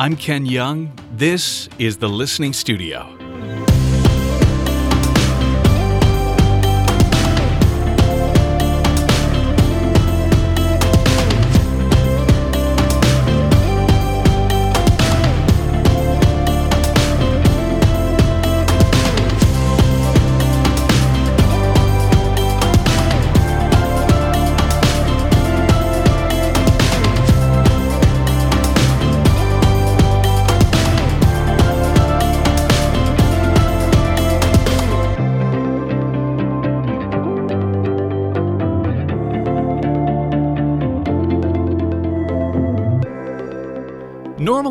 I'm 0.00 0.14
Ken 0.14 0.46
Young. 0.46 0.92
This 1.10 1.68
is 1.80 1.96
the 1.96 2.08
Listening 2.08 2.52
Studio. 2.52 3.17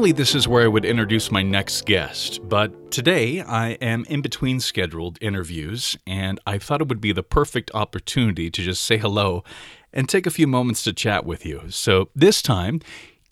Normally, 0.08 0.24
this 0.24 0.36
is 0.36 0.48
where 0.48 0.64
I 0.64 0.70
would 0.70 0.86
introduce 0.86 1.32
my 1.32 1.44
next 1.44 1.86
guest, 1.86 2.40
but 2.48 2.92
today 2.92 3.42
I 3.42 3.72
am 3.82 4.06
in 4.06 4.22
between 4.22 4.62
scheduled 4.62 5.18
interviews, 5.20 5.98
and 6.08 6.40
I 6.48 6.60
thought 6.60 6.80
it 6.80 6.88
would 6.88 7.02
be 7.02 7.12
the 7.12 7.24
perfect 7.24 7.72
opportunity 7.74 8.50
to 8.50 8.62
just 8.62 8.86
say 8.86 8.96
hello 8.96 9.44
and 9.92 10.08
take 10.08 10.26
a 10.26 10.32
few 10.32 10.48
moments 10.48 10.82
to 10.86 10.94
chat 10.94 11.26
with 11.26 11.46
you. 11.46 11.64
So 11.72 12.08
this 12.16 12.42
time, 12.42 12.80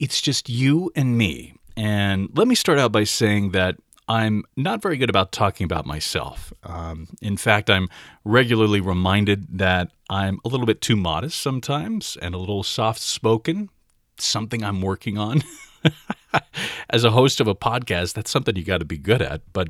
it's 0.02 0.19
just 0.19 0.50
you 0.50 0.91
and 0.97 1.17
me. 1.17 1.53
And 1.77 2.27
let 2.33 2.45
me 2.45 2.55
start 2.55 2.78
out 2.78 2.91
by 2.91 3.05
saying 3.05 3.52
that 3.52 3.78
I'm 4.09 4.44
not 4.57 4.81
very 4.81 4.97
good 4.97 5.09
about 5.09 5.31
talking 5.31 5.63
about 5.63 5.85
myself. 5.85 6.52
Um, 6.63 7.07
in 7.22 7.38
fact, 7.38 7.69
I'm 7.69 7.88
regularly 8.25 8.81
reminded 8.81 9.59
that 9.59 9.91
I'm 10.09 10.41
a 10.44 10.50
little 10.50 10.66
bit 10.66 10.81
too 10.81 10.97
modest 10.97 11.41
sometimes 11.41 12.17
and 12.22 12.35
a 12.35 12.38
little 12.38 12.63
soft 12.63 13.00
spoken, 13.00 13.69
something 14.17 14.61
I'm 14.61 14.81
working 14.81 15.17
on. 15.17 15.41
as 16.89 17.03
a 17.03 17.11
host 17.11 17.39
of 17.39 17.47
a 17.47 17.55
podcast, 17.55 18.14
that's 18.14 18.31
something 18.31 18.55
you 18.55 18.64
got 18.64 18.80
to 18.80 18.86
be 18.86 18.97
good 18.97 19.22
at. 19.22 19.41
But 19.53 19.69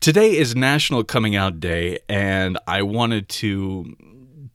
today 0.00 0.36
is 0.36 0.54
National 0.54 1.04
Coming 1.04 1.36
Out 1.36 1.60
Day, 1.60 1.98
and 2.08 2.58
I 2.66 2.82
wanted 2.82 3.28
to 3.30 3.94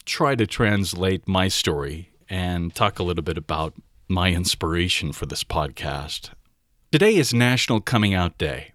try 0.06 0.36
to 0.36 0.48
translate 0.48 1.28
my 1.28 1.48
story 1.48 2.12
and 2.30 2.74
talk 2.74 3.00
a 3.00 3.04
little 3.04 3.24
bit 3.24 3.38
about 3.38 3.74
my 4.08 4.32
inspiration 4.32 5.12
for 5.12 5.26
this 5.26 5.44
podcast. 5.44 6.32
Today 6.92 7.16
is 7.16 7.34
National 7.34 7.82
Coming 7.82 8.14
Out 8.14 8.38
Day. 8.38 8.72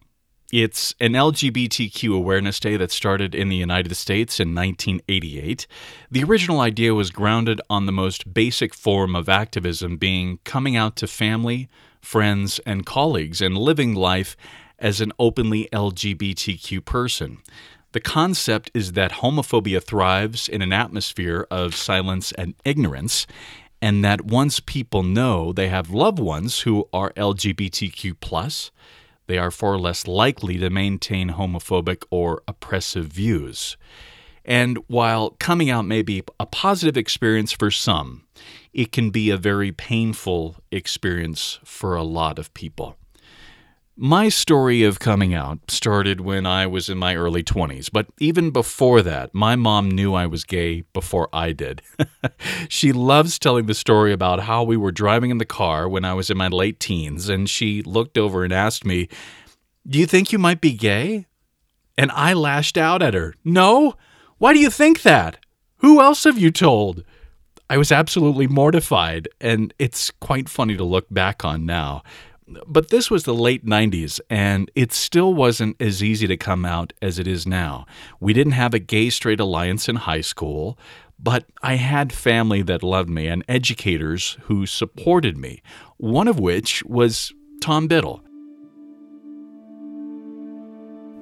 It's 0.52 0.94
an 1.00 1.12
LGBTQ 1.12 2.14
awareness 2.14 2.60
day 2.60 2.76
that 2.76 2.90
started 2.90 3.34
in 3.34 3.48
the 3.48 3.56
United 3.56 3.94
States 3.94 4.38
in 4.38 4.54
1988. 4.54 5.66
The 6.10 6.22
original 6.22 6.60
idea 6.60 6.92
was 6.92 7.10
grounded 7.10 7.62
on 7.70 7.86
the 7.86 7.92
most 7.92 8.34
basic 8.34 8.74
form 8.74 9.16
of 9.16 9.30
activism 9.30 9.96
being 9.96 10.40
coming 10.44 10.76
out 10.76 10.94
to 10.96 11.06
family, 11.06 11.70
friends, 12.02 12.60
and 12.66 12.84
colleagues 12.84 13.40
and 13.40 13.56
living 13.56 13.94
life 13.94 14.36
as 14.78 15.00
an 15.00 15.12
openly 15.18 15.68
LGBTQ 15.72 16.84
person. 16.84 17.38
The 17.92 18.00
concept 18.00 18.70
is 18.74 18.92
that 18.92 19.12
homophobia 19.12 19.82
thrives 19.82 20.48
in 20.48 20.60
an 20.60 20.72
atmosphere 20.72 21.46
of 21.50 21.74
silence 21.74 22.32
and 22.32 22.54
ignorance, 22.64 23.26
and 23.80 24.04
that 24.04 24.24
once 24.24 24.60
people 24.60 25.02
know 25.02 25.52
they 25.52 25.68
have 25.68 25.90
loved 25.90 26.18
ones 26.18 26.60
who 26.60 26.88
are 26.92 27.12
LGBTQ, 27.12 28.70
they 29.26 29.38
are 29.38 29.50
far 29.50 29.78
less 29.78 30.06
likely 30.06 30.58
to 30.58 30.70
maintain 30.70 31.30
homophobic 31.30 32.04
or 32.10 32.42
oppressive 32.48 33.06
views. 33.06 33.76
And 34.44 34.78
while 34.88 35.30
coming 35.38 35.70
out 35.70 35.86
may 35.86 36.02
be 36.02 36.22
a 36.40 36.46
positive 36.46 36.96
experience 36.96 37.52
for 37.52 37.70
some, 37.70 38.21
it 38.72 38.92
can 38.92 39.10
be 39.10 39.30
a 39.30 39.36
very 39.36 39.72
painful 39.72 40.56
experience 40.70 41.58
for 41.64 41.94
a 41.94 42.02
lot 42.02 42.38
of 42.38 42.52
people. 42.54 42.96
My 43.94 44.30
story 44.30 44.84
of 44.84 44.98
coming 44.98 45.34
out 45.34 45.70
started 45.70 46.22
when 46.22 46.46
I 46.46 46.66
was 46.66 46.88
in 46.88 46.96
my 46.96 47.14
early 47.14 47.42
20s, 47.42 47.90
but 47.92 48.06
even 48.18 48.50
before 48.50 49.02
that, 49.02 49.34
my 49.34 49.54
mom 49.54 49.90
knew 49.90 50.14
I 50.14 50.24
was 50.26 50.44
gay 50.44 50.80
before 50.94 51.28
I 51.30 51.52
did. 51.52 51.82
she 52.70 52.90
loves 52.90 53.38
telling 53.38 53.66
the 53.66 53.74
story 53.74 54.12
about 54.12 54.40
how 54.40 54.62
we 54.62 54.78
were 54.78 54.92
driving 54.92 55.30
in 55.30 55.36
the 55.36 55.44
car 55.44 55.90
when 55.90 56.06
I 56.06 56.14
was 56.14 56.30
in 56.30 56.38
my 56.38 56.48
late 56.48 56.80
teens, 56.80 57.28
and 57.28 57.50
she 57.50 57.82
looked 57.82 58.16
over 58.16 58.44
and 58.44 58.52
asked 58.52 58.86
me, 58.86 59.08
Do 59.86 59.98
you 59.98 60.06
think 60.06 60.32
you 60.32 60.38
might 60.38 60.62
be 60.62 60.72
gay? 60.72 61.26
And 61.98 62.10
I 62.12 62.32
lashed 62.32 62.78
out 62.78 63.02
at 63.02 63.12
her, 63.12 63.34
No? 63.44 63.94
Why 64.38 64.54
do 64.54 64.58
you 64.58 64.70
think 64.70 65.02
that? 65.02 65.36
Who 65.76 66.00
else 66.00 66.24
have 66.24 66.38
you 66.38 66.50
told? 66.50 67.04
I 67.72 67.78
was 67.78 67.90
absolutely 67.90 68.46
mortified, 68.48 69.28
and 69.40 69.72
it's 69.78 70.10
quite 70.10 70.50
funny 70.50 70.76
to 70.76 70.84
look 70.84 71.06
back 71.10 71.42
on 71.42 71.64
now. 71.64 72.02
But 72.66 72.90
this 72.90 73.10
was 73.10 73.24
the 73.24 73.32
late 73.32 73.64
90s, 73.64 74.20
and 74.28 74.70
it 74.74 74.92
still 74.92 75.32
wasn't 75.32 75.80
as 75.80 76.02
easy 76.02 76.26
to 76.26 76.36
come 76.36 76.66
out 76.66 76.92
as 77.00 77.18
it 77.18 77.26
is 77.26 77.46
now. 77.46 77.86
We 78.20 78.34
didn't 78.34 78.52
have 78.52 78.74
a 78.74 78.78
gay 78.78 79.08
straight 79.08 79.40
alliance 79.40 79.88
in 79.88 79.96
high 79.96 80.20
school, 80.20 80.78
but 81.18 81.46
I 81.62 81.76
had 81.76 82.12
family 82.12 82.60
that 82.60 82.82
loved 82.82 83.08
me 83.08 83.26
and 83.26 83.42
educators 83.48 84.36
who 84.42 84.66
supported 84.66 85.38
me, 85.38 85.62
one 85.96 86.28
of 86.28 86.38
which 86.38 86.84
was 86.84 87.32
Tom 87.62 87.88
Biddle. 87.88 88.22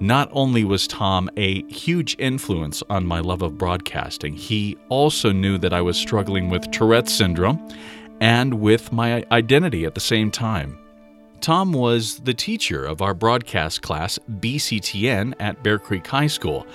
Not 0.03 0.31
only 0.33 0.65
was 0.65 0.87
Tom 0.87 1.28
a 1.37 1.62
huge 1.65 2.16
influence 2.19 2.83
on 2.88 3.05
my 3.05 3.21
love 3.21 3.43
of 3.43 3.59
broadcasting, 3.59 4.33
he 4.33 4.78
also 4.88 5.31
knew 5.31 5.59
that 5.59 5.75
I 5.75 5.83
was 5.83 5.99
struggling 5.99 6.49
with 6.49 6.71
Tourette's 6.71 7.12
syndrome 7.12 7.69
and 8.19 8.55
with 8.55 8.93
my 8.94 9.27
identity 9.31 9.84
at 9.84 9.94
the 9.94 10.00
same 10.00 10.31
time. 10.31 10.78
Tom 11.43 11.75
was 11.75 12.19
the 12.21 12.33
teacher 12.33 12.83
of 12.83 13.03
our 13.03 13.12
broadcast 13.12 13.83
class, 13.83 14.19
BCTN, 14.41 15.34
at 15.39 15.62
Bear 15.62 15.78
Creek 15.78 16.06
High 16.06 16.28
School. 16.28 16.66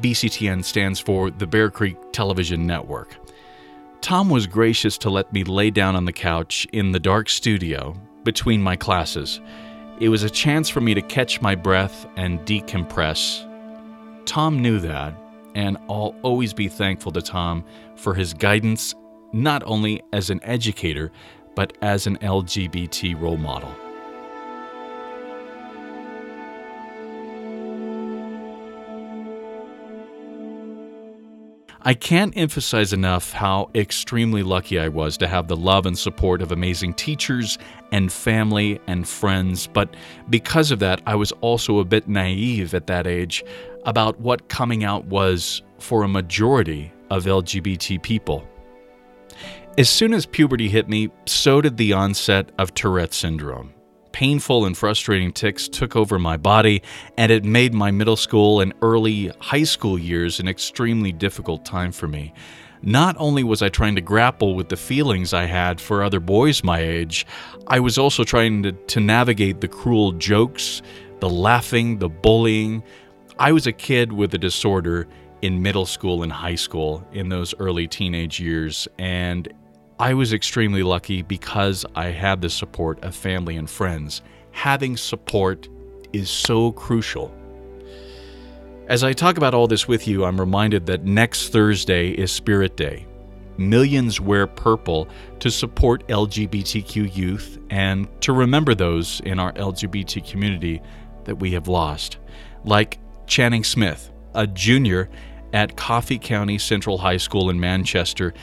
BCTN 0.00 0.64
stands 0.64 0.98
for 0.98 1.30
the 1.30 1.46
Bear 1.46 1.70
Creek 1.70 1.96
Television 2.10 2.66
Network. 2.66 3.16
Tom 4.00 4.28
was 4.28 4.48
gracious 4.48 4.98
to 4.98 5.10
let 5.10 5.32
me 5.32 5.44
lay 5.44 5.70
down 5.70 5.94
on 5.94 6.04
the 6.04 6.12
couch 6.12 6.66
in 6.72 6.90
the 6.90 6.98
dark 6.98 7.28
studio 7.28 7.94
between 8.24 8.60
my 8.60 8.74
classes. 8.74 9.40
It 10.00 10.08
was 10.08 10.22
a 10.22 10.30
chance 10.30 10.68
for 10.68 10.80
me 10.80 10.94
to 10.94 11.02
catch 11.02 11.40
my 11.40 11.54
breath 11.54 12.06
and 12.16 12.40
decompress. 12.40 13.48
Tom 14.24 14.60
knew 14.60 14.80
that, 14.80 15.14
and 15.54 15.76
I'll 15.88 16.14
always 16.22 16.52
be 16.52 16.68
thankful 16.68 17.12
to 17.12 17.22
Tom 17.22 17.64
for 17.96 18.14
his 18.14 18.34
guidance, 18.34 18.94
not 19.32 19.62
only 19.64 20.02
as 20.12 20.30
an 20.30 20.40
educator, 20.42 21.12
but 21.54 21.76
as 21.82 22.06
an 22.06 22.16
LGBT 22.18 23.20
role 23.20 23.36
model. 23.36 23.72
I 31.84 31.94
can't 31.94 32.36
emphasize 32.36 32.92
enough 32.92 33.32
how 33.32 33.68
extremely 33.74 34.44
lucky 34.44 34.78
I 34.78 34.86
was 34.86 35.16
to 35.16 35.26
have 35.26 35.48
the 35.48 35.56
love 35.56 35.84
and 35.84 35.98
support 35.98 36.40
of 36.40 36.52
amazing 36.52 36.94
teachers 36.94 37.58
and 37.90 38.12
family 38.12 38.80
and 38.86 39.06
friends, 39.06 39.66
but 39.66 39.96
because 40.30 40.70
of 40.70 40.78
that, 40.78 41.02
I 41.06 41.16
was 41.16 41.32
also 41.40 41.80
a 41.80 41.84
bit 41.84 42.06
naive 42.06 42.72
at 42.74 42.86
that 42.86 43.08
age 43.08 43.42
about 43.84 44.20
what 44.20 44.48
coming 44.48 44.84
out 44.84 45.06
was 45.06 45.62
for 45.78 46.04
a 46.04 46.08
majority 46.08 46.92
of 47.10 47.24
LGBT 47.24 48.00
people. 48.00 48.46
As 49.76 49.90
soon 49.90 50.14
as 50.14 50.24
puberty 50.24 50.68
hit 50.68 50.88
me, 50.88 51.10
so 51.26 51.60
did 51.60 51.78
the 51.78 51.94
onset 51.94 52.52
of 52.58 52.74
Tourette 52.74 53.12
syndrome 53.12 53.74
painful 54.12 54.64
and 54.64 54.76
frustrating 54.76 55.32
tics 55.32 55.68
took 55.68 55.96
over 55.96 56.18
my 56.18 56.36
body, 56.36 56.82
and 57.16 57.32
it 57.32 57.44
made 57.44 57.74
my 57.74 57.90
middle 57.90 58.16
school 58.16 58.60
and 58.60 58.72
early 58.82 59.32
high 59.40 59.64
school 59.64 59.98
years 59.98 60.40
an 60.40 60.48
extremely 60.48 61.12
difficult 61.12 61.64
time 61.64 61.92
for 61.92 62.06
me. 62.08 62.32
Not 62.82 63.14
only 63.18 63.44
was 63.44 63.62
I 63.62 63.68
trying 63.68 63.94
to 63.94 64.00
grapple 64.00 64.56
with 64.56 64.68
the 64.68 64.76
feelings 64.76 65.32
I 65.32 65.44
had 65.44 65.80
for 65.80 66.02
other 66.02 66.18
boys 66.18 66.64
my 66.64 66.80
age, 66.80 67.26
I 67.68 67.78
was 67.78 67.96
also 67.96 68.24
trying 68.24 68.64
to, 68.64 68.72
to 68.72 69.00
navigate 69.00 69.60
the 69.60 69.68
cruel 69.68 70.12
jokes, 70.12 70.82
the 71.20 71.30
laughing, 71.30 71.98
the 71.98 72.08
bullying. 72.08 72.82
I 73.38 73.52
was 73.52 73.68
a 73.68 73.72
kid 73.72 74.12
with 74.12 74.34
a 74.34 74.38
disorder 74.38 75.06
in 75.42 75.62
middle 75.62 75.86
school 75.86 76.22
and 76.22 76.32
high 76.32 76.56
school 76.56 77.06
in 77.12 77.28
those 77.28 77.54
early 77.60 77.86
teenage 77.86 78.40
years, 78.40 78.88
and 78.98 79.52
I 80.02 80.14
was 80.14 80.32
extremely 80.32 80.82
lucky 80.82 81.22
because 81.22 81.86
I 81.94 82.06
had 82.06 82.42
the 82.42 82.50
support 82.50 83.04
of 83.04 83.14
family 83.14 83.56
and 83.56 83.70
friends. 83.70 84.20
Having 84.50 84.96
support 84.96 85.68
is 86.12 86.28
so 86.28 86.72
crucial. 86.72 87.32
As 88.88 89.04
I 89.04 89.12
talk 89.12 89.36
about 89.36 89.54
all 89.54 89.68
this 89.68 89.86
with 89.86 90.08
you, 90.08 90.24
I'm 90.24 90.40
reminded 90.40 90.86
that 90.86 91.04
next 91.04 91.50
Thursday 91.50 92.10
is 92.10 92.32
Spirit 92.32 92.76
Day. 92.76 93.06
Millions 93.58 94.20
Wear 94.20 94.48
Purple 94.48 95.06
to 95.38 95.52
support 95.52 96.04
LGBTQ 96.08 97.14
youth 97.14 97.60
and 97.70 98.08
to 98.22 98.32
remember 98.32 98.74
those 98.74 99.20
in 99.20 99.38
our 99.38 99.52
LGBT 99.52 100.28
community 100.28 100.82
that 101.26 101.36
we 101.36 101.52
have 101.52 101.68
lost, 101.68 102.18
like 102.64 102.98
Channing 103.28 103.62
Smith, 103.62 104.10
a 104.34 104.48
junior 104.48 105.08
at 105.52 105.76
Coffee 105.76 106.18
County 106.18 106.58
Central 106.58 106.98
High 106.98 107.18
School 107.18 107.50
in 107.50 107.60
Manchester. 107.60 108.34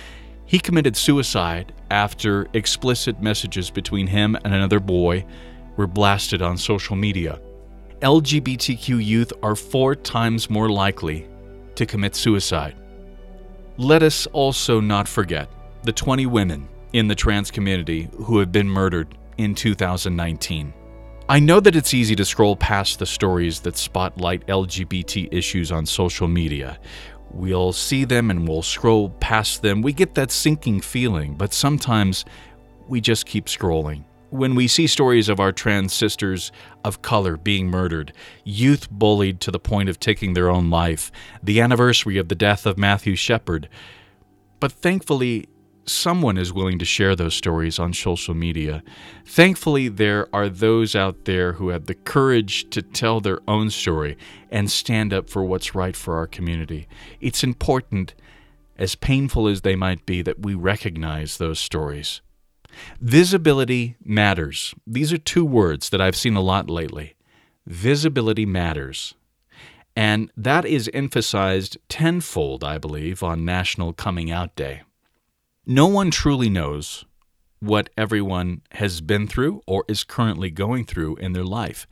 He 0.49 0.57
committed 0.57 0.97
suicide 0.97 1.73
after 1.91 2.47
explicit 2.53 3.21
messages 3.21 3.69
between 3.69 4.07
him 4.07 4.35
and 4.43 4.51
another 4.51 4.79
boy 4.79 5.23
were 5.77 5.85
blasted 5.85 6.41
on 6.41 6.57
social 6.57 6.95
media. 6.95 7.39
LGBTQ 8.01 9.05
youth 9.05 9.31
are 9.43 9.55
four 9.55 9.93
times 9.93 10.49
more 10.49 10.67
likely 10.67 11.27
to 11.75 11.85
commit 11.85 12.15
suicide. 12.15 12.75
Let 13.77 14.01
us 14.01 14.25
also 14.25 14.79
not 14.79 15.07
forget 15.07 15.51
the 15.83 15.93
20 15.93 16.25
women 16.25 16.67
in 16.93 17.07
the 17.07 17.13
trans 17.13 17.51
community 17.51 18.09
who 18.23 18.39
have 18.39 18.51
been 18.51 18.67
murdered 18.67 19.15
in 19.37 19.53
2019. 19.53 20.73
I 21.29 21.39
know 21.39 21.59
that 21.59 21.75
it's 21.75 21.93
easy 21.93 22.15
to 22.15 22.25
scroll 22.25 22.55
past 22.55 22.97
the 22.97 23.05
stories 23.05 23.59
that 23.59 23.77
spotlight 23.77 24.47
LGBT 24.47 25.31
issues 25.31 25.71
on 25.71 25.85
social 25.85 26.27
media. 26.27 26.79
We'll 27.31 27.73
see 27.73 28.05
them 28.05 28.31
and 28.31 28.47
we'll 28.47 28.61
scroll 28.61 29.09
past 29.09 29.61
them. 29.61 29.81
We 29.81 29.93
get 29.93 30.15
that 30.15 30.31
sinking 30.31 30.81
feeling, 30.81 31.35
but 31.35 31.53
sometimes 31.53 32.25
we 32.87 33.01
just 33.01 33.25
keep 33.25 33.45
scrolling. 33.45 34.03
When 34.31 34.53
we 34.53 34.67
see 34.67 34.85
stories 34.85 35.27
of 35.27 35.39
our 35.39 35.51
trans 35.51 35.93
sisters 35.93 36.51
of 36.83 37.01
color 37.01 37.35
being 37.35 37.67
murdered, 37.67 38.13
youth 38.43 38.89
bullied 38.91 39.39
to 39.41 39.51
the 39.51 39.59
point 39.59 39.89
of 39.89 39.99
taking 39.99 40.33
their 40.33 40.49
own 40.49 40.69
life, 40.69 41.11
the 41.41 41.61
anniversary 41.61 42.17
of 42.17 42.29
the 42.29 42.35
death 42.35 42.65
of 42.65 42.77
Matthew 42.77 43.15
Shepard. 43.15 43.69
But 44.59 44.71
thankfully, 44.71 45.47
someone 45.89 46.37
is 46.37 46.53
willing 46.53 46.79
to 46.79 46.85
share 46.85 47.15
those 47.15 47.33
stories 47.33 47.79
on 47.79 47.93
social 47.93 48.33
media. 48.33 48.83
Thankfully, 49.25 49.87
there 49.87 50.27
are 50.33 50.49
those 50.49 50.95
out 50.95 51.25
there 51.25 51.53
who 51.53 51.69
have 51.69 51.85
the 51.85 51.95
courage 51.95 52.69
to 52.69 52.81
tell 52.81 53.19
their 53.19 53.39
own 53.47 53.69
story 53.69 54.17
and 54.49 54.69
stand 54.71 55.13
up 55.13 55.29
for 55.29 55.43
what's 55.43 55.75
right 55.75 55.95
for 55.95 56.17
our 56.17 56.27
community. 56.27 56.87
It's 57.19 57.43
important, 57.43 58.13
as 58.77 58.95
painful 58.95 59.47
as 59.47 59.61
they 59.61 59.75
might 59.75 60.05
be, 60.05 60.21
that 60.21 60.41
we 60.41 60.53
recognize 60.55 61.37
those 61.37 61.59
stories. 61.59 62.21
Visibility 63.01 63.95
matters. 64.03 64.73
These 64.85 65.11
are 65.11 65.17
two 65.17 65.45
words 65.45 65.89
that 65.89 66.01
I've 66.01 66.15
seen 66.15 66.35
a 66.35 66.41
lot 66.41 66.69
lately. 66.69 67.15
Visibility 67.65 68.45
matters. 68.45 69.15
And 69.95 70.31
that 70.37 70.65
is 70.65 70.89
emphasized 70.93 71.77
tenfold, 71.89 72.63
I 72.63 72.77
believe, 72.77 73.21
on 73.21 73.43
National 73.43 73.91
Coming 73.91 74.31
Out 74.31 74.55
Day. 74.55 74.83
No 75.71 75.85
one 75.85 76.09
truly 76.09 76.49
knows 76.49 77.05
what 77.59 77.91
everyone 77.95 78.61
has 78.71 79.01
been 79.01 79.27
through 79.27 79.61
or 79.67 79.85
is 79.87 80.03
currently 80.03 80.49
going 80.49 80.83
through 80.83 81.17
in 81.17 81.33
their 81.33 81.43
life, 81.43 81.85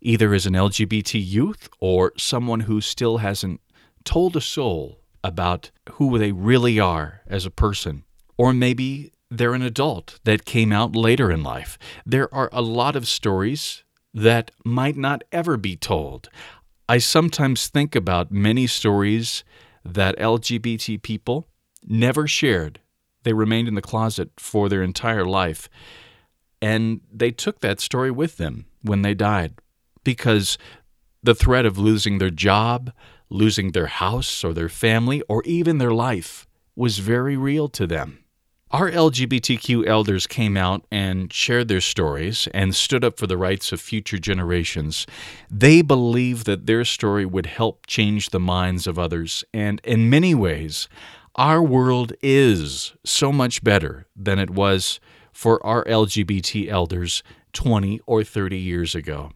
either 0.00 0.34
as 0.34 0.44
an 0.44 0.54
LGBT 0.54 1.24
youth 1.24 1.68
or 1.78 2.12
someone 2.16 2.60
who 2.60 2.80
still 2.80 3.18
hasn't 3.18 3.60
told 4.02 4.34
a 4.34 4.40
soul 4.40 4.98
about 5.22 5.70
who 5.92 6.18
they 6.18 6.32
really 6.32 6.80
are 6.80 7.20
as 7.28 7.46
a 7.46 7.50
person, 7.52 8.02
or 8.36 8.52
maybe 8.52 9.12
they're 9.30 9.54
an 9.54 9.62
adult 9.62 10.18
that 10.24 10.44
came 10.44 10.72
out 10.72 10.96
later 10.96 11.30
in 11.30 11.44
life. 11.44 11.78
There 12.04 12.34
are 12.34 12.50
a 12.52 12.60
lot 12.60 12.96
of 12.96 13.06
stories 13.06 13.84
that 14.12 14.50
might 14.64 14.96
not 14.96 15.22
ever 15.30 15.56
be 15.56 15.76
told. 15.76 16.28
I 16.88 16.98
sometimes 16.98 17.68
think 17.68 17.94
about 17.94 18.32
many 18.32 18.66
stories 18.66 19.44
that 19.84 20.18
LGBT 20.18 21.00
people 21.00 21.46
never 21.86 22.26
shared. 22.26 22.80
They 23.22 23.32
remained 23.32 23.68
in 23.68 23.74
the 23.74 23.82
closet 23.82 24.30
for 24.38 24.68
their 24.68 24.82
entire 24.82 25.24
life. 25.24 25.68
And 26.60 27.00
they 27.12 27.30
took 27.30 27.60
that 27.60 27.80
story 27.80 28.10
with 28.10 28.36
them 28.36 28.66
when 28.82 29.02
they 29.02 29.14
died 29.14 29.54
because 30.02 30.58
the 31.22 31.34
threat 31.34 31.66
of 31.66 31.78
losing 31.78 32.18
their 32.18 32.30
job, 32.30 32.92
losing 33.30 33.72
their 33.72 33.86
house 33.86 34.44
or 34.44 34.52
their 34.52 34.68
family, 34.68 35.22
or 35.28 35.42
even 35.44 35.78
their 35.78 35.92
life 35.92 36.46
was 36.76 36.98
very 36.98 37.36
real 37.36 37.68
to 37.68 37.86
them. 37.86 38.24
Our 38.70 38.90
LGBTQ 38.90 39.86
elders 39.86 40.26
came 40.26 40.56
out 40.56 40.84
and 40.90 41.32
shared 41.32 41.68
their 41.68 41.80
stories 41.80 42.48
and 42.52 42.74
stood 42.74 43.04
up 43.04 43.18
for 43.18 43.28
the 43.28 43.36
rights 43.36 43.70
of 43.70 43.80
future 43.80 44.18
generations. 44.18 45.06
They 45.48 45.80
believe 45.80 46.42
that 46.44 46.66
their 46.66 46.84
story 46.84 47.24
would 47.24 47.46
help 47.46 47.86
change 47.86 48.30
the 48.30 48.40
minds 48.40 48.88
of 48.88 48.98
others, 48.98 49.44
and 49.54 49.80
in 49.84 50.10
many 50.10 50.34
ways, 50.34 50.88
our 51.36 51.60
world 51.60 52.12
is 52.22 52.94
so 53.04 53.32
much 53.32 53.64
better 53.64 54.06
than 54.14 54.38
it 54.38 54.50
was 54.50 55.00
for 55.32 55.64
our 55.66 55.84
LGBT 55.84 56.68
elders 56.68 57.22
20 57.52 58.00
or 58.06 58.22
30 58.22 58.56
years 58.56 58.94
ago. 58.94 59.32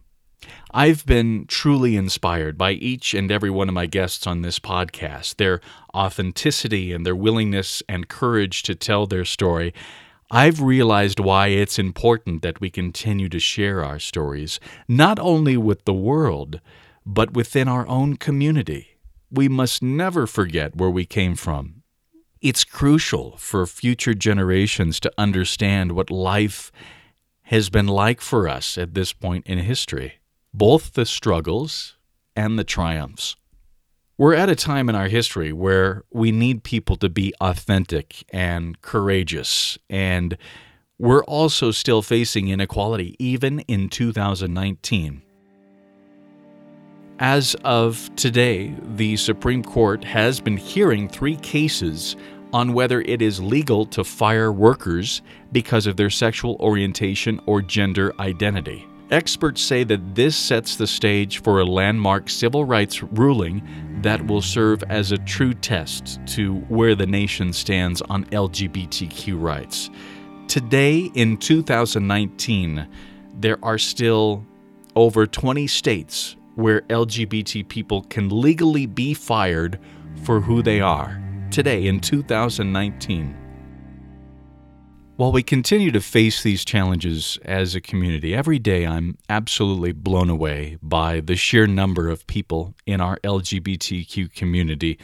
I've 0.71 1.05
been 1.05 1.45
truly 1.47 1.97
inspired 1.97 2.57
by 2.57 2.71
each 2.71 3.13
and 3.13 3.29
every 3.31 3.49
one 3.49 3.67
of 3.67 3.75
my 3.75 3.85
guests 3.85 4.25
on 4.25 4.41
this 4.41 4.59
podcast, 4.59 5.35
their 5.35 5.59
authenticity 5.93 6.93
and 6.93 7.05
their 7.05 7.15
willingness 7.15 7.83
and 7.89 8.07
courage 8.07 8.63
to 8.63 8.75
tell 8.75 9.05
their 9.05 9.25
story. 9.25 9.73
I've 10.31 10.61
realized 10.61 11.19
why 11.19 11.47
it's 11.47 11.77
important 11.79 12.43
that 12.43 12.61
we 12.61 12.69
continue 12.69 13.27
to 13.29 13.39
share 13.39 13.83
our 13.83 13.99
stories, 13.99 14.59
not 14.87 15.19
only 15.19 15.57
with 15.57 15.83
the 15.83 15.93
world, 15.93 16.61
but 17.05 17.33
within 17.33 17.67
our 17.67 17.87
own 17.87 18.15
community. 18.15 18.99
We 19.31 19.49
must 19.49 19.83
never 19.83 20.25
forget 20.25 20.75
where 20.75 20.89
we 20.89 21.05
came 21.05 21.35
from. 21.35 21.78
It's 22.41 22.63
crucial 22.63 23.35
for 23.37 23.65
future 23.65 24.13
generations 24.13 24.99
to 25.01 25.11
understand 25.17 25.91
what 25.91 26.09
life 26.09 26.71
has 27.43 27.69
been 27.69 27.87
like 27.87 28.21
for 28.21 28.47
us 28.47 28.77
at 28.77 28.93
this 28.93 29.11
point 29.11 29.45
in 29.45 29.59
history 29.59 30.13
both 30.53 30.93
the 30.93 31.05
struggles 31.05 31.95
and 32.35 32.57
the 32.57 32.63
triumphs. 32.63 33.35
We're 34.17 34.33
at 34.33 34.49
a 34.49 34.55
time 34.55 34.89
in 34.89 34.95
our 34.95 35.07
history 35.07 35.53
where 35.53 36.03
we 36.11 36.31
need 36.31 36.63
people 36.63 36.95
to 36.97 37.09
be 37.09 37.33
authentic 37.39 38.25
and 38.33 38.81
courageous, 38.81 39.77
and 39.89 40.37
we're 40.97 41.23
also 41.23 41.71
still 41.71 42.01
facing 42.01 42.47
inequality 42.47 43.15
even 43.19 43.59
in 43.61 43.89
2019. 43.89 45.21
As 47.21 47.53
of 47.65 48.09
today, 48.15 48.73
the 48.95 49.17
Supreme 49.17 49.61
Court 49.61 50.05
has 50.05 50.39
been 50.39 50.55
hearing 50.55 51.09
three 51.09 51.35
cases 51.35 52.15
on 52.53 52.71
whether 52.71 53.01
it 53.01 53.21
is 53.21 53.41
legal 53.41 53.85
to 53.87 54.05
fire 54.05 54.53
workers 54.53 55.21
because 55.51 55.85
of 55.85 55.97
their 55.97 56.09
sexual 56.09 56.55
orientation 56.61 57.41
or 57.45 57.61
gender 57.61 58.13
identity. 58.21 58.87
Experts 59.11 59.61
say 59.61 59.83
that 59.83 60.15
this 60.15 60.37
sets 60.37 60.77
the 60.77 60.87
stage 60.87 61.41
for 61.41 61.59
a 61.59 61.65
landmark 61.65 62.29
civil 62.29 62.63
rights 62.63 63.03
ruling 63.03 63.67
that 64.01 64.25
will 64.25 64.41
serve 64.41 64.81
as 64.83 65.11
a 65.11 65.17
true 65.17 65.53
test 65.53 66.21
to 66.25 66.55
where 66.69 66.95
the 66.95 67.05
nation 67.05 67.51
stands 67.51 68.01
on 68.03 68.23
LGBTQ 68.27 69.41
rights. 69.41 69.89
Today, 70.47 71.11
in 71.15 71.35
2019, 71.35 72.87
there 73.33 73.57
are 73.61 73.77
still 73.77 74.45
over 74.95 75.27
20 75.27 75.67
states 75.67 76.37
where 76.59 76.81
LGBT 76.81 77.67
people 77.69 78.01
can 78.03 78.27
legally 78.29 78.85
be 78.85 79.13
fired 79.13 79.79
for 80.23 80.41
who 80.41 80.61
they 80.61 80.81
are. 80.81 81.21
Today, 81.51 81.87
in 81.87 82.01
2019. 82.01 83.35
While 85.15 85.31
we 85.31 85.41
continue 85.41 85.91
to 85.91 86.01
face 86.01 86.43
these 86.43 86.63
challenges 86.63 87.39
as 87.43 87.75
a 87.75 87.81
community, 87.81 88.35
every 88.35 88.59
day 88.59 88.85
I'm 88.85 89.17
absolutely 89.29 89.93
blown 89.93 90.29
away 90.29 90.77
by 90.81 91.21
the 91.21 91.35
sheer 91.35 91.65
number 91.65 92.09
of 92.09 92.27
people 92.27 92.75
in 92.85 93.01
our 93.01 93.17
LGBTQ 93.23 94.33
community 94.33 94.99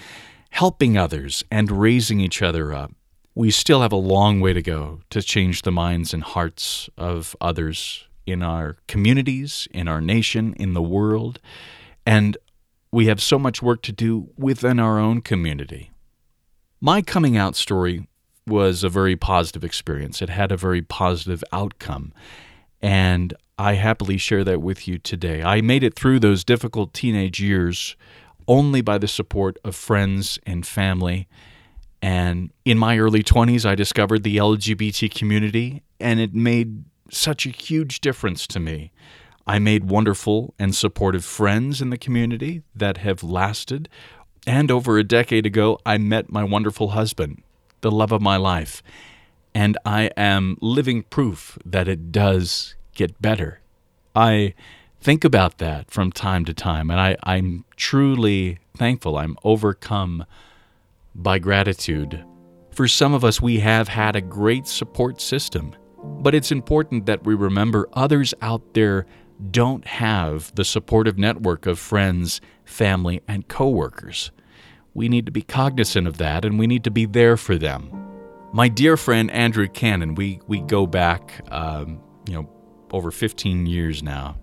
helping 0.51 0.97
others 0.97 1.43
and 1.49 1.71
raising 1.71 2.19
each 2.19 2.41
other 2.41 2.73
up. 2.73 2.91
We 3.33 3.51
still 3.51 3.81
have 3.81 3.91
a 3.91 3.97
long 3.97 4.39
way 4.39 4.53
to 4.53 4.61
go 4.61 5.01
to 5.09 5.21
change 5.21 5.63
the 5.63 5.71
minds 5.71 6.13
and 6.13 6.23
hearts 6.23 6.89
of 6.97 7.35
others 7.41 8.07
in 8.25 8.41
our 8.41 8.77
communities, 8.87 9.67
in 9.71 9.87
our 9.87 10.01
nation, 10.01 10.53
in 10.59 10.73
the 10.73 10.81
world, 10.81 11.39
and 12.05 12.37
we 12.91 13.07
have 13.07 13.21
so 13.21 13.37
much 13.37 13.61
work 13.61 13.81
to 13.83 13.91
do 13.91 14.29
within 14.37 14.79
our 14.79 14.99
own 14.99 15.21
community. 15.21 15.91
My 16.79 17.01
coming 17.01 17.35
out 17.35 17.55
story 17.55 18.07
was 18.47 18.83
a 18.83 18.89
very 18.89 19.15
positive 19.15 19.63
experience. 19.63 20.21
It 20.21 20.29
had 20.29 20.51
a 20.51 20.57
very 20.57 20.81
positive 20.81 21.43
outcome. 21.51 22.13
And 22.81 23.33
I 23.57 23.73
happily 23.73 24.17
share 24.17 24.43
that 24.43 24.61
with 24.61 24.87
you 24.87 24.97
today. 24.97 25.41
I 25.41 25.61
made 25.61 25.83
it 25.83 25.95
through 25.95 26.19
those 26.19 26.43
difficult 26.43 26.93
teenage 26.93 27.39
years 27.39 27.95
only 28.47 28.81
by 28.81 28.97
the 28.97 29.07
support 29.07 29.57
of 29.63 29.75
friends 29.75 30.39
and 30.45 30.65
family. 30.65 31.27
And 32.01 32.51
in 32.63 32.77
my 32.77 32.99
early 32.99 33.23
20s, 33.23 33.65
I 33.65 33.73
discovered 33.73 34.23
the 34.23 34.37
LGBT 34.37 35.13
community, 35.13 35.81
and 35.99 36.19
it 36.19 36.35
made 36.35 36.83
such 37.11 37.45
a 37.45 37.51
huge 37.51 38.01
difference 38.01 38.47
to 38.47 38.59
me. 38.59 38.91
I 39.47 39.59
made 39.59 39.89
wonderful 39.89 40.53
and 40.57 40.73
supportive 40.73 41.23
friends 41.23 41.81
in 41.81 41.89
the 41.91 41.97
community 41.97 42.63
that 42.75 42.97
have 42.97 43.23
lasted. 43.23 43.89
And 44.47 44.71
over 44.71 44.97
a 44.97 45.03
decade 45.03 45.45
ago, 45.45 45.79
I 45.85 45.97
met 45.97 46.31
my 46.31 46.43
wonderful 46.43 46.89
husband, 46.89 47.43
the 47.81 47.91
love 47.91 48.11
of 48.11 48.21
my 48.21 48.37
life. 48.37 48.81
And 49.53 49.77
I 49.85 50.09
am 50.17 50.57
living 50.61 51.03
proof 51.03 51.57
that 51.65 51.87
it 51.87 52.11
does 52.11 52.75
get 52.95 53.21
better. 53.21 53.61
I 54.15 54.53
think 54.99 55.23
about 55.23 55.59
that 55.59 55.91
from 55.91 56.11
time 56.11 56.45
to 56.45 56.53
time, 56.53 56.89
and 56.89 56.99
I, 56.99 57.15
I'm 57.21 57.63
truly 57.75 58.57
thankful. 58.75 59.17
I'm 59.17 59.37
overcome 59.43 60.25
by 61.13 61.37
gratitude. 61.37 62.25
For 62.71 62.87
some 62.87 63.13
of 63.13 63.23
us, 63.23 63.39
we 63.39 63.59
have 63.59 63.87
had 63.87 64.15
a 64.15 64.21
great 64.21 64.67
support 64.67 65.21
system, 65.21 65.75
but 66.19 66.33
it's 66.33 66.51
important 66.51 67.05
that 67.05 67.23
we 67.23 67.35
remember 67.35 67.87
others 67.93 68.33
out 68.41 68.73
there 68.73 69.05
don't 69.51 69.85
have 69.85 70.53
the 70.55 70.65
supportive 70.65 71.17
network 71.17 71.65
of 71.65 71.77
friends, 71.77 72.41
family, 72.63 73.21
and 73.27 73.47
coworkers. 73.47 74.31
We 74.93 75.09
need 75.09 75.25
to 75.25 75.31
be 75.31 75.41
cognizant 75.41 76.07
of 76.07 76.17
that 76.17 76.45
and 76.45 76.57
we 76.57 76.67
need 76.67 76.83
to 76.85 76.91
be 76.91 77.05
there 77.05 77.37
for 77.37 77.57
them. 77.57 77.91
My 78.53 78.69
dear 78.69 78.95
friend 78.95 79.29
Andrew 79.31 79.67
Cannon, 79.67 80.15
we, 80.15 80.39
we 80.47 80.61
go 80.61 80.87
back, 80.87 81.41
um, 81.51 82.01
you 82.27 82.33
know, 82.33 82.49
over 82.91 83.11
15 83.11 83.65
years 83.65 84.01
now. 84.01 84.37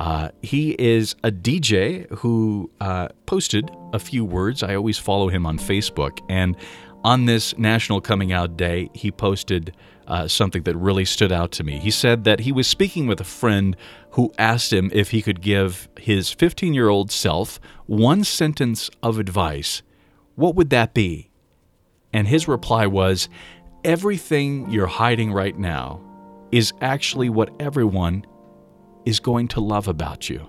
Uh, 0.00 0.30
he 0.40 0.70
is 0.78 1.14
a 1.22 1.30
DJ 1.30 2.10
who 2.10 2.70
uh, 2.80 3.08
posted 3.26 3.70
a 3.92 3.98
few 3.98 4.24
words. 4.24 4.62
I 4.62 4.74
always 4.74 4.98
follow 4.98 5.28
him 5.28 5.44
on 5.44 5.58
Facebook. 5.58 6.18
And 6.30 6.56
on 7.04 7.26
this 7.26 7.56
National 7.58 8.00
Coming 8.00 8.32
Out 8.32 8.56
Day, 8.56 8.90
he 8.94 9.10
posted 9.10 9.74
uh, 10.06 10.28
something 10.28 10.62
that 10.64 10.76
really 10.76 11.04
stood 11.04 11.32
out 11.32 11.52
to 11.52 11.64
me. 11.64 11.78
He 11.78 11.90
said 11.90 12.24
that 12.24 12.40
he 12.40 12.52
was 12.52 12.66
speaking 12.66 13.06
with 13.06 13.20
a 13.20 13.24
friend 13.24 13.76
who 14.10 14.32
asked 14.38 14.72
him 14.72 14.90
if 14.92 15.10
he 15.10 15.22
could 15.22 15.40
give 15.40 15.88
his 15.98 16.30
15 16.30 16.74
year 16.74 16.88
old 16.88 17.10
self 17.10 17.60
one 17.86 18.24
sentence 18.24 18.90
of 19.02 19.18
advice. 19.18 19.82
What 20.34 20.54
would 20.54 20.70
that 20.70 20.94
be? 20.94 21.30
And 22.12 22.28
his 22.28 22.48
reply 22.48 22.86
was 22.86 23.28
Everything 23.84 24.70
you're 24.70 24.86
hiding 24.86 25.32
right 25.32 25.58
now 25.58 26.00
is 26.52 26.72
actually 26.80 27.28
what 27.28 27.50
everyone 27.60 28.24
is 29.04 29.18
going 29.18 29.48
to 29.48 29.60
love 29.60 29.88
about 29.88 30.30
you. 30.30 30.48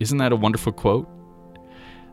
Isn't 0.00 0.18
that 0.18 0.32
a 0.32 0.36
wonderful 0.36 0.72
quote? 0.72 1.08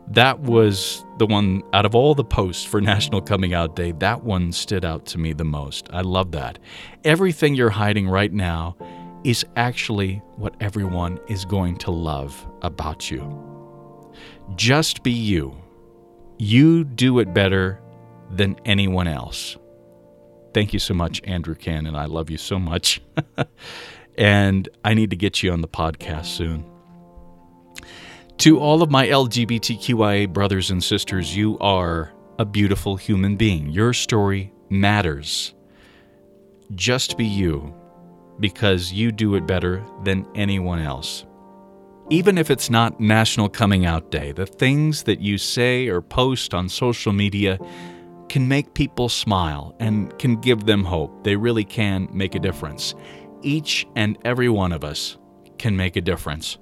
That 0.08 0.40
was 0.40 1.04
the 1.18 1.26
one 1.26 1.62
out 1.72 1.84
of 1.84 1.94
all 1.94 2.14
the 2.14 2.24
posts 2.24 2.64
for 2.64 2.80
National 2.80 3.20
Coming 3.20 3.54
Out 3.54 3.74
Day, 3.74 3.92
that 3.92 4.22
one 4.22 4.52
stood 4.52 4.84
out 4.84 5.06
to 5.06 5.18
me 5.18 5.32
the 5.32 5.44
most. 5.44 5.88
I 5.92 6.02
love 6.02 6.32
that. 6.32 6.58
Everything 7.04 7.54
you're 7.54 7.70
hiding 7.70 8.08
right 8.08 8.32
now 8.32 8.76
is 9.24 9.44
actually 9.56 10.22
what 10.36 10.54
everyone 10.60 11.18
is 11.28 11.44
going 11.44 11.76
to 11.78 11.90
love 11.90 12.46
about 12.62 13.10
you. 13.10 13.42
Just 14.54 15.02
be 15.02 15.10
you. 15.10 15.56
You 16.38 16.84
do 16.84 17.18
it 17.18 17.34
better 17.34 17.80
than 18.30 18.56
anyone 18.64 19.08
else. 19.08 19.56
Thank 20.54 20.72
you 20.72 20.78
so 20.78 20.94
much, 20.94 21.20
Andrew 21.24 21.54
Cannon. 21.54 21.96
I 21.96 22.06
love 22.06 22.30
you 22.30 22.38
so 22.38 22.58
much. 22.58 23.02
and 24.18 24.68
I 24.84 24.94
need 24.94 25.10
to 25.10 25.16
get 25.16 25.42
you 25.42 25.52
on 25.52 25.60
the 25.60 25.68
podcast 25.68 26.26
soon. 26.26 26.64
To 28.46 28.60
all 28.60 28.80
of 28.80 28.92
my 28.92 29.08
LGBTQIA 29.08 30.32
brothers 30.32 30.70
and 30.70 30.84
sisters, 30.84 31.36
you 31.36 31.58
are 31.58 32.12
a 32.38 32.44
beautiful 32.44 32.94
human 32.94 33.34
being. 33.34 33.70
Your 33.70 33.92
story 33.92 34.52
matters. 34.70 35.52
Just 36.76 37.18
be 37.18 37.26
you, 37.26 37.74
because 38.38 38.92
you 38.92 39.10
do 39.10 39.34
it 39.34 39.48
better 39.48 39.84
than 40.04 40.24
anyone 40.36 40.78
else. 40.78 41.26
Even 42.08 42.38
if 42.38 42.48
it's 42.48 42.70
not 42.70 43.00
National 43.00 43.48
Coming 43.48 43.84
Out 43.84 44.12
Day, 44.12 44.30
the 44.30 44.46
things 44.46 45.02
that 45.02 45.18
you 45.18 45.38
say 45.38 45.88
or 45.88 46.00
post 46.00 46.54
on 46.54 46.68
social 46.68 47.12
media 47.12 47.58
can 48.28 48.46
make 48.46 48.74
people 48.74 49.08
smile 49.08 49.74
and 49.80 50.16
can 50.20 50.36
give 50.36 50.66
them 50.66 50.84
hope. 50.84 51.24
They 51.24 51.34
really 51.34 51.64
can 51.64 52.08
make 52.12 52.36
a 52.36 52.38
difference. 52.38 52.94
Each 53.42 53.84
and 53.96 54.16
every 54.24 54.48
one 54.48 54.70
of 54.70 54.84
us 54.84 55.18
can 55.58 55.76
make 55.76 55.96
a 55.96 56.00
difference. 56.00 56.58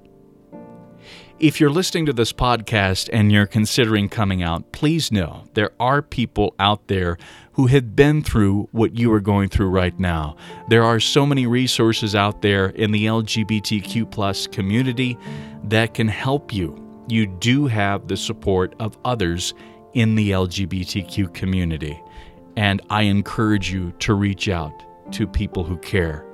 If 1.39 1.59
you're 1.59 1.69
listening 1.69 2.05
to 2.05 2.13
this 2.13 2.31
podcast 2.31 3.09
and 3.11 3.31
you're 3.31 3.45
considering 3.45 4.07
coming 4.07 4.41
out, 4.41 4.71
please 4.71 5.11
know 5.11 5.43
there 5.53 5.71
are 5.79 6.01
people 6.01 6.55
out 6.59 6.87
there 6.87 7.17
who 7.53 7.67
have 7.67 7.95
been 7.95 8.23
through 8.23 8.69
what 8.71 8.97
you 8.97 9.11
are 9.13 9.19
going 9.19 9.49
through 9.49 9.69
right 9.69 9.97
now. 9.99 10.37
There 10.69 10.83
are 10.83 10.99
so 10.99 11.25
many 11.25 11.45
resources 11.45 12.15
out 12.15 12.41
there 12.41 12.67
in 12.67 12.91
the 12.91 13.05
LGBTQ 13.05 14.09
plus 14.11 14.47
community 14.47 15.17
that 15.65 15.93
can 15.93 16.07
help 16.07 16.53
you. 16.53 16.81
You 17.07 17.27
do 17.27 17.67
have 17.67 18.07
the 18.07 18.17
support 18.17 18.73
of 18.79 18.97
others 19.03 19.53
in 19.93 20.15
the 20.15 20.31
LGBTQ 20.31 21.33
community, 21.33 22.01
and 22.57 22.81
I 22.89 23.03
encourage 23.03 23.71
you 23.71 23.91
to 23.99 24.13
reach 24.13 24.49
out 24.49 24.73
to 25.13 25.27
people 25.27 25.63
who 25.63 25.77
care. 25.77 26.25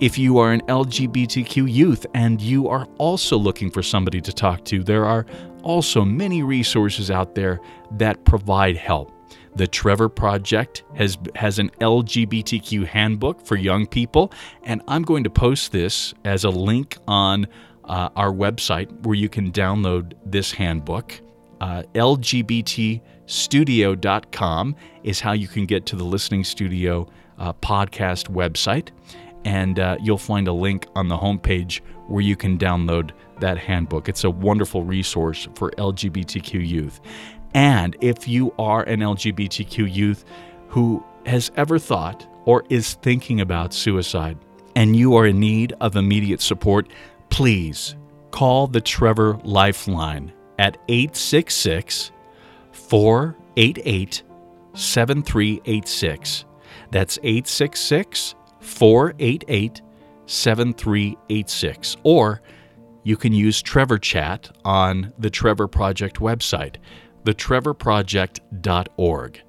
If 0.00 0.18
you 0.18 0.38
are 0.38 0.52
an 0.52 0.60
LGBTQ 0.62 1.72
youth 1.72 2.04
and 2.14 2.40
you 2.40 2.66
are 2.68 2.88
also 2.98 3.38
looking 3.38 3.70
for 3.70 3.80
somebody 3.80 4.20
to 4.22 4.32
talk 4.32 4.64
to, 4.64 4.82
there 4.82 5.04
are 5.04 5.24
also 5.62 6.04
many 6.04 6.42
resources 6.42 7.12
out 7.12 7.36
there 7.36 7.60
that 7.92 8.24
provide 8.24 8.76
help. 8.76 9.12
The 9.54 9.68
Trevor 9.68 10.08
Project 10.08 10.82
has 10.96 11.16
has 11.36 11.60
an 11.60 11.70
LGBTQ 11.80 12.86
handbook 12.86 13.46
for 13.46 13.54
young 13.54 13.86
people, 13.86 14.32
and 14.64 14.82
I'm 14.88 15.04
going 15.04 15.22
to 15.24 15.30
post 15.30 15.70
this 15.70 16.12
as 16.24 16.42
a 16.42 16.50
link 16.50 16.98
on 17.06 17.46
uh, 17.84 18.08
our 18.16 18.32
website 18.32 18.90
where 19.06 19.14
you 19.14 19.28
can 19.28 19.52
download 19.52 20.14
this 20.26 20.50
handbook. 20.50 21.20
Uh, 21.60 21.84
LGBTstudio.com 21.94 24.76
is 25.04 25.20
how 25.20 25.32
you 25.32 25.46
can 25.46 25.66
get 25.66 25.86
to 25.86 25.94
the 25.94 26.02
Listening 26.02 26.42
Studio 26.42 27.08
uh, 27.38 27.52
podcast 27.52 28.28
website 28.28 28.88
and 29.44 29.78
uh, 29.78 29.96
you'll 30.00 30.18
find 30.18 30.48
a 30.48 30.52
link 30.52 30.86
on 30.94 31.08
the 31.08 31.16
homepage 31.16 31.80
where 32.06 32.22
you 32.22 32.36
can 32.36 32.58
download 32.58 33.10
that 33.40 33.58
handbook. 33.58 34.08
It's 34.08 34.24
a 34.24 34.30
wonderful 34.30 34.84
resource 34.84 35.48
for 35.54 35.70
LGBTQ 35.72 36.66
youth. 36.66 37.00
And 37.54 37.96
if 38.00 38.26
you 38.26 38.52
are 38.58 38.82
an 38.82 39.00
LGBTQ 39.00 39.92
youth 39.92 40.24
who 40.68 41.04
has 41.26 41.50
ever 41.56 41.78
thought 41.78 42.26
or 42.44 42.64
is 42.68 42.94
thinking 42.94 43.40
about 43.40 43.72
suicide 43.72 44.36
and 44.76 44.96
you 44.96 45.16
are 45.16 45.26
in 45.26 45.40
need 45.40 45.72
of 45.80 45.96
immediate 45.96 46.40
support, 46.40 46.88
please 47.30 47.94
call 48.30 48.66
the 48.66 48.80
Trevor 48.80 49.38
Lifeline 49.44 50.32
at 50.58 50.76
866 50.88 52.10
488 52.72 54.22
7386. 54.74 56.44
That's 56.90 57.18
866 57.22 58.34
488 58.64 59.82
7386. 60.26 61.96
Or 62.02 62.42
you 63.02 63.16
can 63.16 63.32
use 63.32 63.62
Trevor 63.62 63.98
Chat 63.98 64.50
on 64.64 65.12
the 65.18 65.30
Trevor 65.30 65.68
Project 65.68 66.16
website, 66.16 66.76
thetrevorproject.org. 67.24 69.40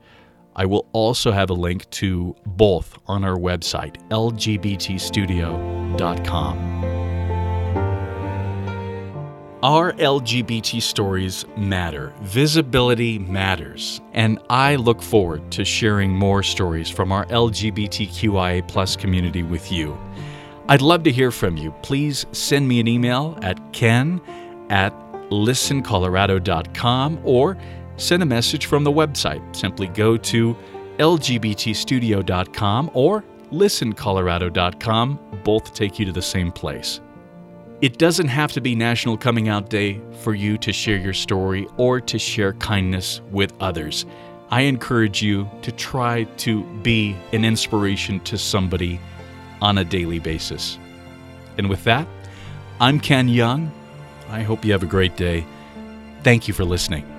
I 0.58 0.66
will 0.66 0.88
also 0.94 1.32
have 1.32 1.50
a 1.50 1.54
link 1.54 1.90
to 1.92 2.34
both 2.46 2.98
on 3.08 3.26
our 3.26 3.38
website, 3.38 3.98
lgbtstudio.com. 4.10 6.85
Our 9.66 9.94
LGBT 9.94 10.80
stories 10.80 11.44
matter. 11.58 12.14
Visibility 12.22 13.18
matters. 13.18 14.00
And 14.14 14.38
I 14.48 14.76
look 14.76 15.02
forward 15.02 15.52
to 15.54 15.66
sharing 15.66 16.12
more 16.12 16.44
stories 16.44 16.88
from 16.88 17.12
our 17.12 17.26
LGBTQIA 17.26 19.00
community 19.00 19.42
with 19.42 19.72
you. 19.72 19.98
I'd 20.70 20.84
love 20.84 21.02
to 21.06 21.12
hear 21.12 21.32
from 21.32 21.58
you. 21.58 21.72
Please 21.82 22.28
send 22.32 22.68
me 22.68 22.80
an 22.80 22.88
email 22.88 23.40
at 23.42 23.74
ken 23.74 24.22
at 24.70 24.94
listencolorado.com 25.32 27.22
or 27.24 27.58
send 27.98 28.22
a 28.22 28.28
message 28.28 28.68
from 28.68 28.84
the 28.84 28.92
website. 28.92 29.56
Simply 29.56 29.88
go 29.88 30.16
to 30.16 30.56
lgbtstudio.com 31.00 32.92
or 32.94 33.24
listencolorado.com. 33.52 35.40
Both 35.44 35.74
take 35.74 35.98
you 35.98 36.06
to 36.06 36.12
the 36.12 36.22
same 36.22 36.52
place. 36.52 37.02
It 37.82 37.98
doesn't 37.98 38.30
have 38.30 38.54
to 38.54 38.62
be 38.62 38.74
National 38.74 39.18
Coming 39.18 39.50
Out 39.50 39.70
Day 39.70 40.00
for 40.22 40.34
you 40.34 40.58
to 40.60 40.72
share 40.72 40.98
your 40.98 41.14
story 41.14 41.68
or 41.76 42.00
to 42.00 42.18
share 42.18 42.54
kindness 42.54 43.20
with 43.32 43.52
others. 43.60 44.06
I 44.50 44.62
encourage 44.62 45.22
you 45.22 45.50
to 45.62 45.74
try 45.74 46.24
to 46.24 46.64
be 46.82 47.18
an 47.34 47.44
inspiration 47.44 48.22
to 48.22 48.38
somebody 48.38 49.00
on 49.62 49.78
a 49.78 49.84
daily 49.84 50.20
basis. 50.20 50.80
And 51.58 51.70
with 51.70 51.84
that, 51.84 52.08
I'm 52.80 52.98
Ken 52.98 53.28
Young. 53.28 53.70
I 54.30 54.42
hope 54.42 54.64
you 54.64 54.72
have 54.72 54.84
a 54.84 54.88
great 54.88 55.18
day. 55.18 55.46
Thank 56.24 56.48
you 56.48 56.54
for 56.54 56.64
listening. 56.64 57.15